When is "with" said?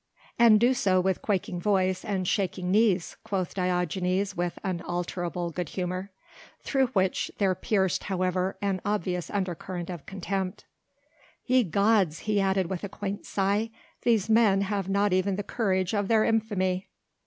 0.99-1.21, 4.35-4.57, 12.65-12.83